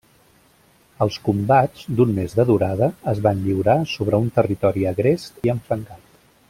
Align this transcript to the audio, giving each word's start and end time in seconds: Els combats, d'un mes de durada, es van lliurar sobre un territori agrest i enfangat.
Els 1.05 1.17
combats, 1.27 1.83
d'un 1.99 2.15
mes 2.17 2.33
de 2.39 2.47
durada, 2.51 2.89
es 3.13 3.21
van 3.29 3.45
lliurar 3.49 3.79
sobre 3.95 4.25
un 4.25 4.35
territori 4.41 4.89
agrest 4.95 5.47
i 5.49 5.57
enfangat. 5.59 6.09